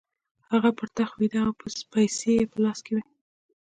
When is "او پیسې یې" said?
1.45-2.45